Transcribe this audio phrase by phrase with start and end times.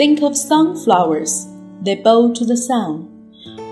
[0.00, 1.46] Think of sunflowers.
[1.82, 3.12] They bow to the sun.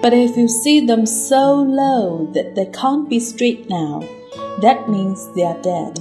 [0.03, 4.01] But if you see them so low that they can't be straight now,
[4.61, 5.99] that means they are dead.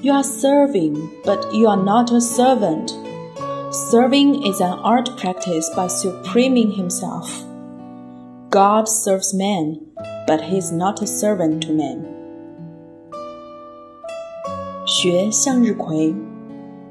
[0.00, 2.90] You are serving, but you are not a servant.
[3.90, 7.44] Serving is an art practice by supreming himself.
[8.50, 9.80] God serves man,
[10.26, 12.14] but he is not a servant to man.
[14.86, 16.14] 学向日葵，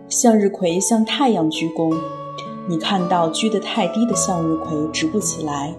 [0.08, 1.94] 向日葵向太阳鞠躬。
[2.66, 5.74] 你看到鞠得太低的向日葵直不起来，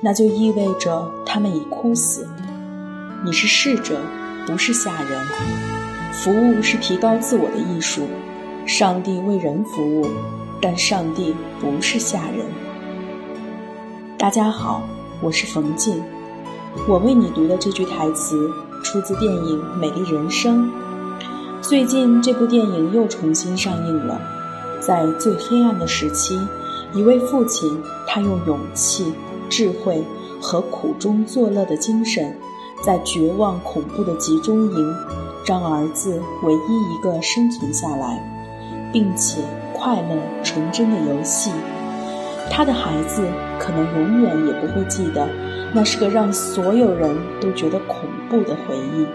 [0.00, 2.26] 那就意味着它们已枯死。
[3.24, 4.00] 你是侍者，
[4.46, 5.20] 不是下人。
[6.12, 8.02] 服务是提高自我的艺术。
[8.66, 10.06] 上帝为人服务，
[10.60, 12.44] 但上帝不是下人。
[14.18, 14.82] 大家好，
[15.22, 16.02] 我是冯静。
[16.86, 18.50] 我为你读的这句台词
[18.84, 20.66] 出自电影《美丽人生》。
[21.68, 24.18] 最近这部电影又重新上映了。
[24.80, 26.40] 在最黑暗的时期，
[26.94, 29.12] 一位父亲，他用勇气、
[29.50, 30.02] 智慧
[30.40, 32.34] 和苦中作乐的精神，
[32.82, 34.96] 在绝望恐怖的集中营，
[35.44, 38.18] 让儿子唯一一个生存下来，
[38.90, 39.42] 并且
[39.74, 41.50] 快乐纯真的游戏。
[42.50, 43.22] 他的孩子
[43.58, 45.28] 可能永远也不会记得，
[45.74, 49.06] 那是个让所有人都觉得恐怖的回忆。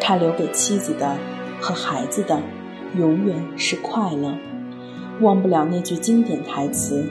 [0.00, 1.14] 他留给妻子的
[1.60, 2.40] 和孩子的，
[2.96, 4.32] 永远是快乐。
[5.20, 7.04] 忘不了那句经典台词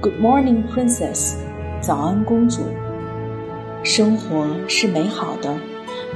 [0.00, 1.34] ：“Good morning, princess。”
[1.80, 2.62] 早安，公主。
[3.82, 5.56] 生活是美好的，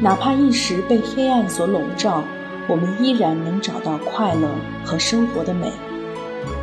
[0.01, 2.23] 哪怕一时被黑暗所笼罩，
[2.69, 4.49] 我们依然能找到快乐
[4.85, 5.71] 和生活的美。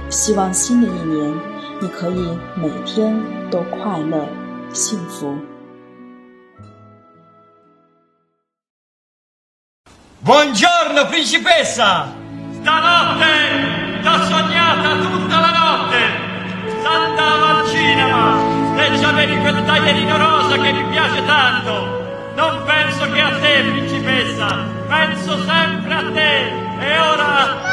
[0.10, 1.34] 希望新的一年，
[1.82, 4.28] 你可以每天都快乐、
[4.74, 5.34] 幸福。
[10.20, 12.12] Buongiorno, principessa.
[12.60, 14.00] Stanotte.
[14.02, 15.98] T'ho sognata tutta la notte!
[16.82, 18.38] S'andava al cinema
[18.78, 22.32] e c'avevi quel taglierino rosa che mi piace tanto!
[22.36, 24.66] Non penso che a te, principessa!
[24.88, 26.52] Penso sempre a te!
[26.80, 27.67] E ora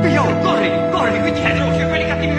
[0.00, 2.37] 不要，告诉你，告诉你，给钱的，我去管理干。